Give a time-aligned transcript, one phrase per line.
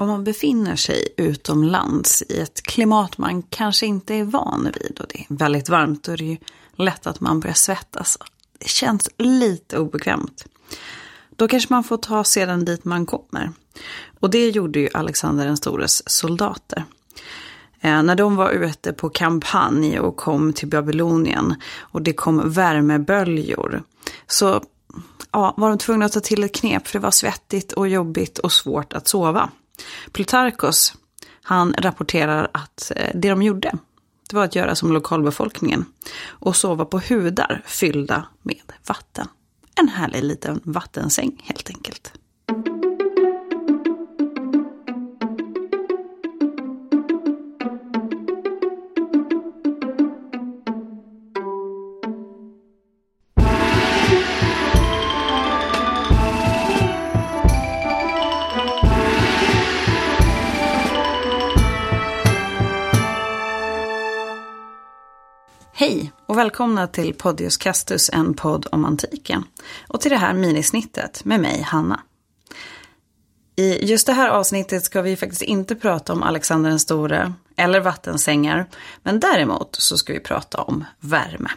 [0.00, 5.06] om man befinner sig utomlands i ett klimat man kanske inte är van vid och
[5.08, 6.36] det är väldigt varmt, då är det ju
[6.76, 8.18] lätt att man börjar svettas.
[8.58, 10.44] Det känns lite obekvämt.
[11.36, 13.52] Då kanske man får ta sedan dit man kommer.
[14.20, 16.84] Och det gjorde ju Alexander den stores soldater.
[17.80, 23.82] Eh, när de var ute på kampanj och kom till Babylonien och det kom värmeböljor
[24.26, 24.62] så
[25.32, 28.38] ja, var de tvungna att ta till ett knep för det var svettigt och jobbigt
[28.38, 29.50] och svårt att sova.
[30.12, 30.94] Plutarkos,
[31.42, 33.72] han rapporterar att eh, det de gjorde,
[34.30, 35.84] det var att göra som lokalbefolkningen
[36.26, 39.28] och sova på hudar fyllda med vatten.
[39.74, 42.12] En härlig liten vattensäng helt enkelt.
[66.30, 69.44] Och välkomna till Podius Castus, en podd om antiken.
[69.88, 72.00] Och till det här minisnittet med mig, Hanna.
[73.56, 77.80] I just det här avsnittet ska vi faktiskt inte prata om Alexander den store eller
[77.80, 78.68] vattensängar,
[79.02, 81.50] men däremot så ska vi prata om värme.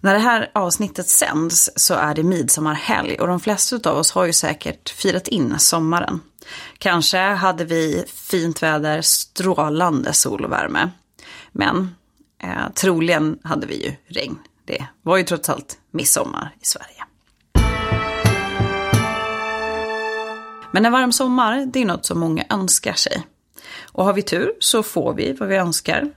[0.00, 4.24] När det här avsnittet sänds så är det midsommarhelg och de flesta av oss har
[4.24, 6.20] ju säkert firat in sommaren.
[6.78, 10.90] Kanske hade vi fint väder, strålande sol och värme.
[11.52, 11.94] Men
[12.42, 14.38] Eh, troligen hade vi ju regn.
[14.64, 17.04] Det var ju trots allt midsommar i Sverige.
[20.72, 23.26] Men en varm sommar, det är något som många önskar sig.
[23.92, 26.10] Och har vi tur så får vi vad vi önskar.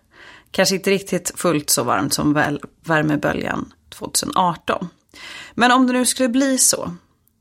[0.51, 4.88] Kanske inte riktigt fullt så varmt som väl värmeböljan 2018.
[5.53, 6.95] Men om det nu skulle bli så,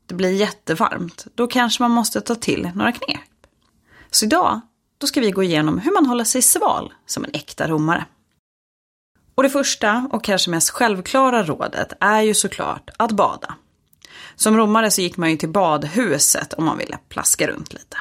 [0.05, 3.19] det blir jättevarmt, då kanske man måste ta till några knep.
[4.11, 4.61] Så idag,
[4.97, 8.05] då ska vi gå igenom hur man håller sig sval som en äkta romare.
[9.35, 13.55] Och det första och kanske mest självklara rådet är ju såklart att bada.
[14.35, 17.97] Som romare så gick man ju till badhuset om man ville plaska runt lite.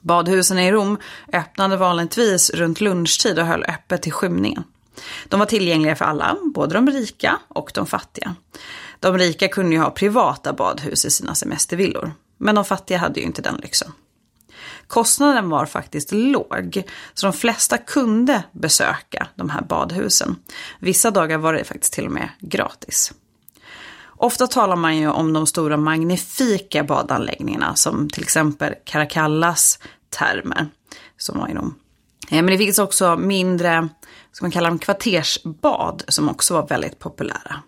[0.00, 0.98] Badhusen i Rom
[1.32, 4.64] öppnade vanligtvis runt lunchtid och höll öppet till skymningen.
[5.28, 8.34] De var tillgängliga för alla, både de rika och de fattiga.
[9.00, 13.26] De rika kunde ju ha privata badhus i sina semestervillor, men de fattiga hade ju
[13.26, 13.92] inte den lyxen.
[14.88, 16.82] Kostnaden var faktiskt låg,
[17.14, 20.36] så de flesta kunde besöka de här badhusen.
[20.78, 23.12] Vissa dagar var det faktiskt till och med gratis.
[24.06, 29.78] Ofta talar man ju om de stora magnifika badanläggningarna som till exempel Caracallas
[30.10, 30.68] termer.
[31.16, 31.74] Som var inom.
[32.30, 33.88] Eh, men det finns också mindre,
[34.32, 37.62] ska man kalla dem kvartersbad, som också var väldigt populära.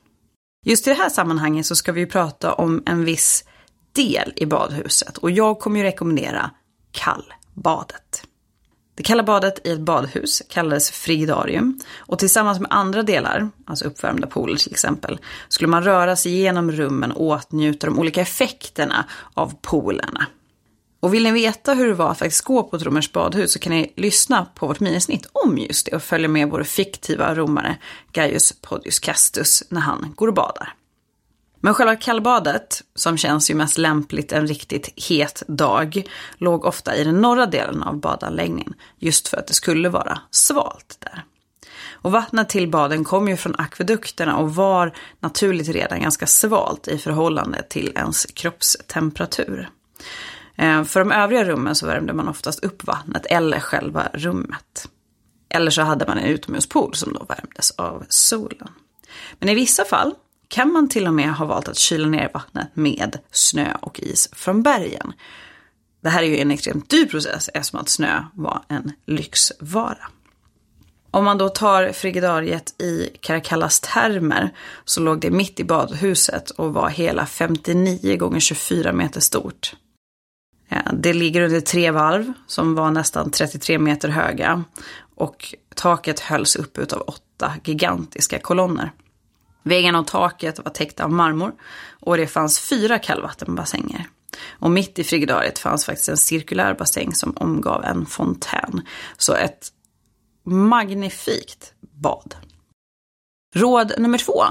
[0.67, 3.45] Just i det här sammanhanget så ska vi prata om en viss
[3.93, 6.51] del i badhuset och jag kommer ju rekommendera
[6.93, 8.27] kallbadet.
[8.95, 14.27] Det kalla badet i ett badhus kallades frigidarium och tillsammans med andra delar, alltså uppvärmda
[14.27, 15.19] pooler till exempel,
[15.49, 20.27] skulle man röra sig genom rummen och åtnjuta de olika effekterna av poolerna.
[21.01, 23.59] Och vill ni veta hur det var att faktiskt gå på ett romerskt badhus så
[23.59, 27.77] kan ni lyssna på vårt minisnitt om just det och följa med vår fiktiva romare
[28.13, 30.75] Gaius Podius Castus när han går och badar.
[31.61, 36.03] Men själva kallbadet, som känns ju mest lämpligt en riktigt het dag,
[36.39, 40.97] låg ofta i den norra delen av badanläggningen, just för att det skulle vara svalt
[40.99, 41.25] där.
[42.03, 46.99] Och vattnet till baden kom ju från akvedukterna och var naturligt redan ganska svalt i
[46.99, 49.69] förhållande till ens kroppstemperatur.
[50.57, 54.89] Eh, för de övriga rummen så värmde man oftast upp vattnet eller själva rummet.
[55.49, 58.69] Eller så hade man en utomhuspool som då värmdes av solen.
[59.39, 60.15] Men i vissa fall
[60.51, 64.29] kan man till och med ha valt att kyla ner vattnet med snö och is
[64.33, 65.13] från bergen.
[66.03, 70.09] Det här är ju en extremt dyr process eftersom att snö var en lyxvara.
[71.11, 74.51] Om man då tar frigidariet i Caracallas termer
[74.85, 79.75] så låg det mitt i badhuset och var hela 59 gånger 24 meter stort.
[80.93, 84.65] Det ligger under tre valv som var nästan 33 meter höga
[85.15, 88.93] och taket hölls upp av åtta gigantiska kolonner.
[89.63, 91.53] Väggarna och taket var täckta av marmor
[92.01, 94.07] och det fanns fyra kallvattenbassänger.
[94.49, 98.83] Och mitt i frigidariet fanns faktiskt en cirkulär bassäng som omgav en fontän.
[99.17, 99.69] Så ett
[100.45, 102.35] magnifikt bad.
[103.55, 104.45] Råd nummer två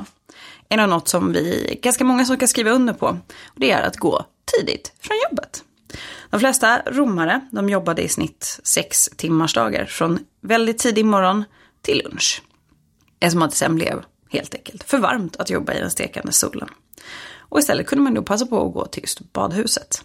[0.70, 3.08] är nog något som vi, ganska många som kan skriva under på.
[3.46, 4.26] Och det är att gå
[4.58, 5.64] tidigt från jobbet.
[6.30, 11.44] De flesta romare, de jobbade i snitt sex timmars dagar från väldigt tidig morgon
[11.82, 12.42] till lunch.
[13.20, 14.84] Eftersom att det sen blev helt enkelt.
[14.84, 16.70] För varmt att jobba i den stekande solen.
[17.38, 20.04] Och istället kunde man då passa på att gå till just badhuset.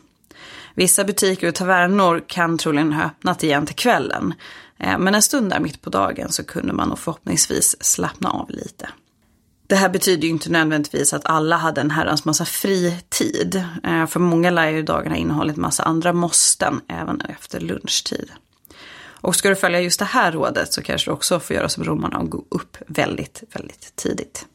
[0.75, 4.35] Vissa butiker och tavernor kan troligen ha öppnat igen till kvällen.
[4.79, 8.51] Eh, men en stund där mitt på dagen så kunde man nog förhoppningsvis slappna av
[8.51, 8.89] lite.
[9.67, 13.65] Det här betyder ju inte nödvändigtvis att alla hade en herrans massa fritid.
[13.85, 18.31] Eh, för många lär ju dagarna innehållit massa andra måsten även efter lunchtid.
[19.25, 21.85] Och ska du följa just det här rådet så kanske du också får göra som
[21.85, 24.47] romarna och gå upp väldigt, väldigt tidigt.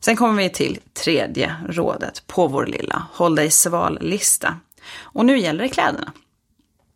[0.00, 4.56] Sen kommer vi till tredje rådet på vår lilla håll dig sval-lista.
[5.00, 6.12] Och nu gäller det kläderna.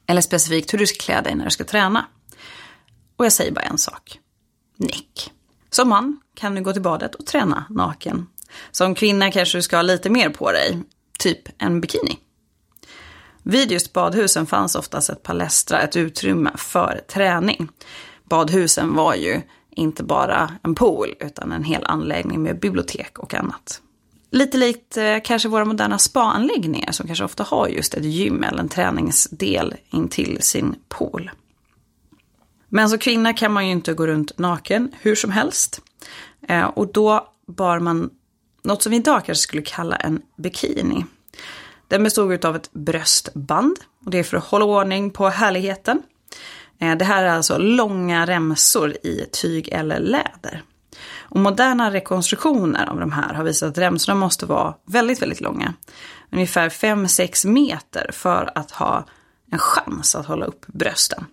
[0.06, 2.06] Eller specifikt hur du ska klä dig när du ska träna.
[3.16, 4.18] Och jag säger bara en sak.
[4.76, 5.32] Nick.
[5.70, 8.26] Som man kan du gå till badet och träna naken.
[8.70, 10.82] Som kvinna kanske du ska ha lite mer på dig.
[11.18, 12.18] Typ en bikini.
[13.42, 17.68] Vid just badhusen fanns oftast ett palestra, ett utrymme för träning.
[18.24, 19.40] Badhusen var ju
[19.70, 23.80] inte bara en pool utan en hel anläggning med bibliotek och annat.
[24.30, 28.58] Lite likt eh, kanske våra moderna spaanläggningar som kanske ofta har just ett gym eller
[28.58, 31.30] en träningsdel intill sin pool.
[32.68, 35.80] Men som kvinna kan man ju inte gå runt naken hur som helst.
[36.48, 38.10] Eh, och då bar man
[38.64, 41.04] något som vi idag kanske skulle kalla en bikini.
[41.92, 46.02] Den bestod av ett bröstband och det är för att hålla ordning på härligheten.
[46.78, 50.62] Eh, det här är alltså långa remsor i tyg eller läder.
[51.20, 55.74] Och moderna rekonstruktioner av de här har visat att remsorna måste vara väldigt, väldigt långa.
[56.30, 59.04] Ungefär 5-6 meter för att ha
[59.50, 61.24] en chans att hålla upp brösten.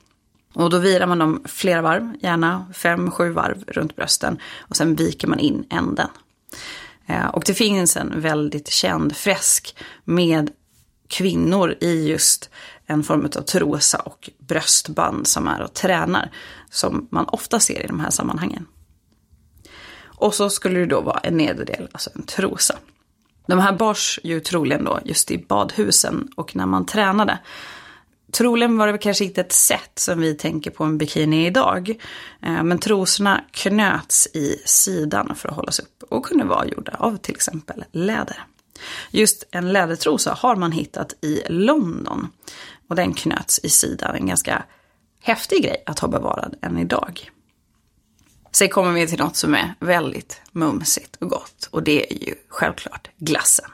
[0.54, 4.40] Och då virar man dem flera varv, gärna 5-7 varv runt brösten.
[4.58, 6.10] Och sen viker man in änden.
[7.10, 10.52] Eh, och det finns en väldigt känd fresk med
[11.08, 12.50] kvinnor i just
[12.86, 16.32] en form av trosa och bröstband som är och tränar.
[16.70, 18.66] Som man ofta ser i de här sammanhangen.
[20.02, 22.78] Och så skulle det då vara en nederdel, alltså en trosa.
[23.48, 27.40] De här bars ju troligen då just i badhusen och när man tränade.
[28.32, 31.90] Troligen var det kanske inte ett sätt som vi tänker på en bikini idag.
[32.42, 37.18] Eh, men trosorna knöts i sidan för att hållas upp och kunde vara gjorda av
[37.18, 38.44] till exempel läder.
[39.12, 42.28] Just en lädertrosa har man hittat i London.
[42.88, 44.64] Och den knöts i sidan, en ganska
[45.22, 47.32] häftig grej att ha bevarad än idag.
[48.52, 52.36] Sen kommer vi till något som är väldigt mumsigt och gott och det är ju
[52.48, 53.70] självklart glassen.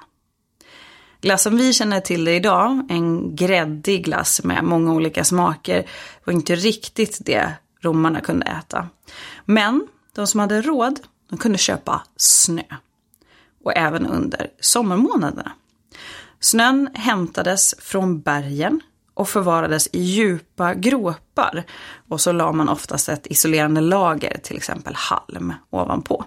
[1.26, 5.90] Glass som vi känner till det idag, en gräddig glass med många olika smaker,
[6.24, 8.88] var inte riktigt det romarna kunde äta.
[9.46, 11.00] Men de som hade råd,
[11.30, 12.64] de kunde köpa snö.
[13.64, 15.52] Och även under sommarmånaderna.
[16.40, 18.82] Snön hämtades från bergen
[19.14, 21.64] och förvarades i djupa gropar.
[22.10, 26.26] Och så la man oftast ett isolerande lager, till exempel halm, ovanpå.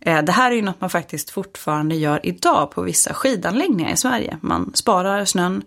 [0.00, 3.96] Eh, det här är ju något man faktiskt fortfarande gör idag på vissa skidanläggningar i
[3.96, 4.38] Sverige.
[4.40, 5.62] Man sparar snön,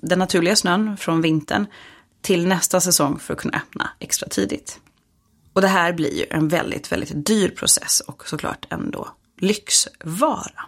[0.00, 1.66] den naturliga snön från vintern
[2.20, 4.80] till nästa säsong för att kunna öppna extra tidigt.
[5.52, 9.08] Och det här blir ju en väldigt, väldigt dyr process och såklart ändå
[9.40, 10.64] lyxvara.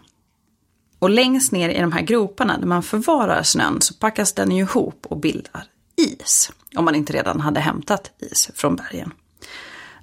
[0.98, 4.62] Och längst ner i de här groparna där man förvarar snön så packas den ju
[4.62, 5.64] ihop och bildar
[5.96, 6.52] is.
[6.76, 9.12] Om man inte redan hade hämtat is från bergen.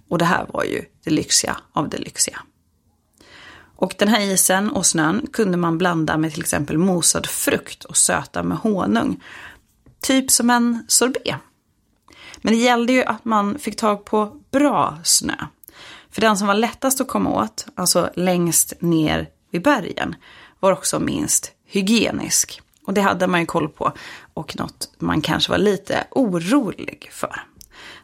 [0.10, 2.40] Och det här var ju det lyxiga av det lyxiga.
[3.78, 7.98] Och den här isen och snön kunde man blanda med till exempel mosad frukt och
[7.98, 9.24] söta med honung.
[10.02, 11.36] Typ som en sorbet.
[12.38, 15.36] Men det gällde ju att man fick tag på bra snö.
[16.12, 20.16] För den som var lättast att komma åt, alltså längst ner vid bergen,
[20.60, 22.62] var också minst hygienisk.
[22.86, 23.94] Och det hade man ju koll på
[24.34, 27.44] och något man kanske var lite orolig för.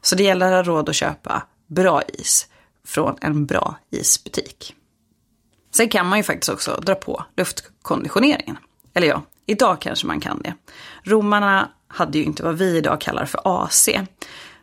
[0.01, 2.47] Så det gäller att ha råd att köpa bra is
[2.85, 4.75] från en bra isbutik.
[5.75, 8.57] Sen kan man ju faktiskt också dra på luftkonditioneringen.
[8.93, 10.53] Eller ja, idag kanske man kan det.
[11.03, 13.89] Romarna hade ju inte vad vi idag kallar för AC.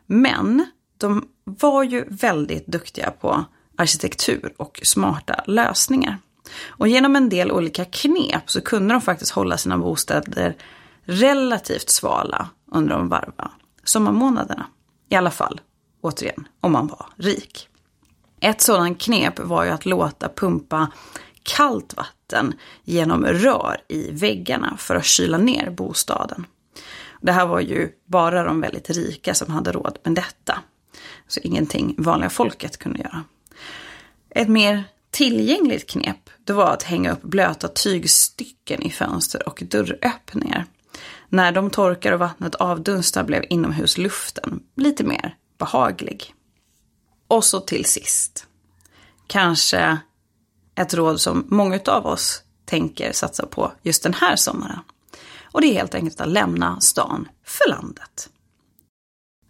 [0.07, 0.67] Men
[0.99, 3.45] de var ju väldigt duktiga på
[3.77, 6.19] arkitektur och smarta lösningar.
[6.67, 10.57] Och genom en del olika knep så kunde de faktiskt hålla sina bostäder
[11.03, 13.51] relativt svala under de varma
[13.85, 14.67] sommarmånaderna.
[15.09, 15.61] I alla fall,
[16.01, 17.70] återigen, om man var rik.
[18.41, 20.93] Ett sådant knep var ju att låta pumpa
[21.43, 22.55] kallt vatten
[22.85, 26.47] genom rör i väggarna för att kyla ner bostaden.
[27.21, 30.59] Det här var ju bara de väldigt rika som hade råd med detta.
[31.29, 33.25] Så ingenting vanliga folket kunde göra.
[34.31, 40.67] Ett mer tillgängligt knep det var att hänga upp blöta tygstycken i fönster och dörröppningar.
[41.29, 46.35] När de torkar och vattnet avdunstar blev inomhusluften lite mer behaglig.
[47.31, 48.47] Och så till sist.
[49.27, 49.99] Kanske
[50.75, 54.79] ett råd som många av oss tänker satsa på just den här sommaren.
[55.45, 58.31] Och det är helt enkelt att lämna stan för landet.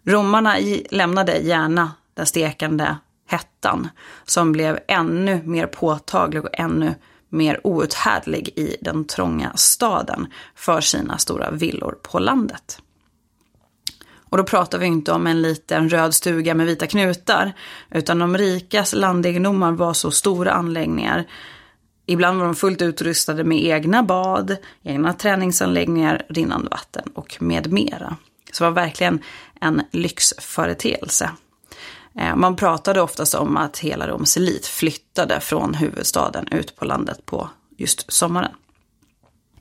[0.05, 0.57] Romarna
[0.89, 2.97] lämnade gärna den stekande
[3.27, 3.89] hettan
[4.25, 6.95] som blev ännu mer påtaglig och ännu
[7.29, 12.81] mer outhärdlig i den trånga staden för sina stora villor på landet.
[14.31, 17.53] Och då pratar vi inte om en liten röd stuga med vita knutar,
[17.89, 21.27] utan de rikas landegendomar var så stora anläggningar.
[22.05, 28.17] Ibland var de fullt utrustade med egna bad, egna träningsanläggningar, rinnande vatten och med mera.
[28.51, 29.19] Så det var verkligen
[29.61, 31.31] en lyxföreteelse.
[32.19, 37.25] Eh, man pratade oftast om att hela Roms elit flyttade från huvudstaden ut på landet
[37.25, 38.51] på just sommaren.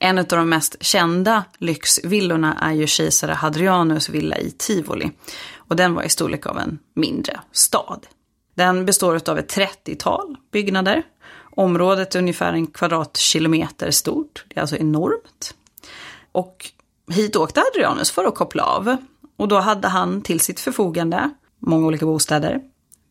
[0.02, 5.10] En av de mest kända lyxvillorna är ju kejsare Hadrianus villa i Tivoli.
[5.56, 8.06] Och den var i storlek av en mindre stad.
[8.54, 11.02] Den består av ett 30-tal byggnader.
[11.50, 14.44] Området är ungefär en kvadratkilometer stort.
[14.48, 15.54] Det är alltså enormt.
[16.32, 16.70] Och
[17.10, 18.96] hit åkte Hadrianus för att koppla av.
[19.36, 22.60] Och då hade han till sitt förfogande många olika bostäder,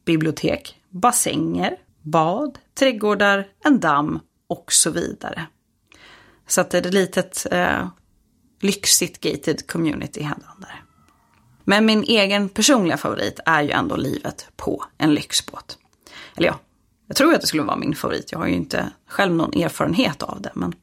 [0.05, 5.47] bibliotek, bassänger, bad, trädgårdar, en damm och så vidare.
[6.49, 7.87] Så att det är ett litet eh,
[8.61, 10.83] lyxigt gated community hade han där.
[11.63, 15.77] Men min egen personliga favorit är ju ändå livet på en lyxbåt.
[16.35, 16.59] Eller ja,
[17.07, 18.31] jag tror att det skulle vara min favorit.
[18.31, 20.73] Jag har ju inte själv någon erfarenhet av det, men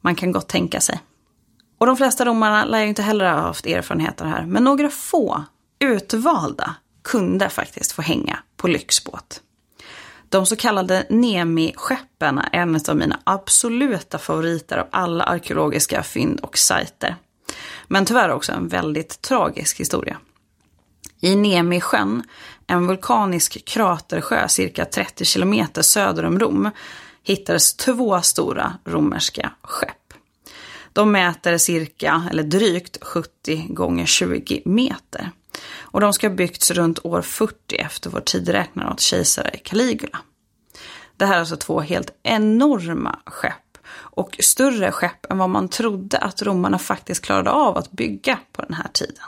[0.00, 1.00] man kan gott tänka sig.
[1.78, 5.44] Och de flesta romarna lär ju inte heller ha haft erfarenheter här, men några få
[5.78, 9.40] utvalda kunde faktiskt få hänga på lyxbåt.
[10.34, 16.58] De så kallade Nemi-skeppen är en av mina absoluta favoriter av alla arkeologiska fynd och
[16.58, 17.16] sajter.
[17.88, 20.16] Men tyvärr också en väldigt tragisk historia.
[21.20, 22.22] I Nemi-sjön,
[22.66, 26.70] en vulkanisk kratersjö cirka 30 kilometer söder om Rom,
[27.22, 30.14] hittades två stora romerska skepp.
[30.92, 35.30] De mäter cirka, eller drygt 70 gånger 20 meter.
[35.80, 40.18] Och de ska ha byggts runt år 40 efter vår tideräknare åt kejsare Caligula.
[41.16, 43.78] Det här är alltså två helt enorma skepp.
[43.92, 48.62] Och större skepp än vad man trodde att romarna faktiskt klarade av att bygga på
[48.62, 49.24] den här tiden.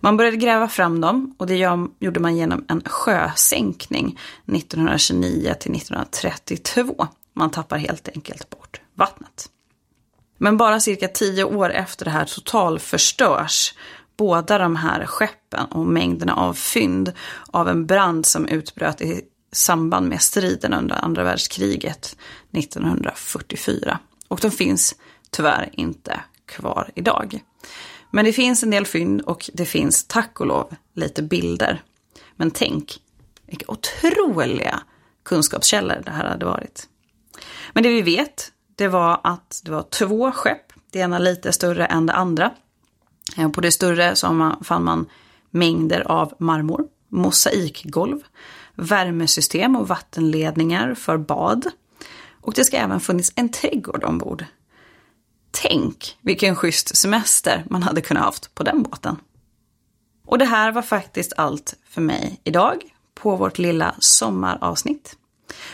[0.00, 1.56] Man började gräva fram dem och det
[1.98, 7.06] gjorde man genom en sjösänkning 1929 till 1932.
[7.34, 9.48] Man tappar helt enkelt bort vattnet.
[10.38, 13.74] Men bara cirka tio år efter det här totalförstörs
[14.16, 17.12] båda de här skeppen och mängderna av fynd
[17.46, 22.16] av en brand som utbröt i samband med striden under andra världskriget
[22.52, 23.98] 1944.
[24.28, 24.94] Och de finns
[25.30, 27.40] tyvärr inte kvar idag.
[28.10, 31.82] Men det finns en del fynd och det finns tack och lov lite bilder.
[32.36, 33.00] Men tänk
[33.46, 34.82] vilka otroliga
[35.22, 36.88] kunskapskällor det här hade varit.
[37.72, 41.86] Men det vi vet, det var att det var två skepp, det ena lite större
[41.86, 42.50] än det andra.
[43.36, 45.06] Eh, på det större så man, fann man
[45.50, 48.20] mängder av marmor, mosaikgolv,
[48.74, 51.66] värmesystem och vattenledningar för bad.
[52.40, 54.44] Och det ska även funnits en trädgård ombord.
[55.50, 59.16] Tänk vilken schysst semester man hade kunnat haft på den båten.
[60.26, 62.82] Och det här var faktiskt allt för mig idag
[63.14, 65.16] på vårt lilla sommaravsnitt.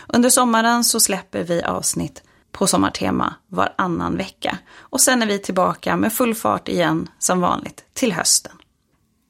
[0.08, 4.58] Under sommaren så släpper vi avsnitt på Sommartema varannan vecka.
[4.78, 8.52] Och sen är vi tillbaka med full fart igen som vanligt till hösten.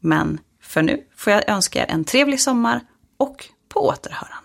[0.00, 2.81] Men för nu får jag önska er en trevlig sommar
[3.17, 4.39] och på återhörande.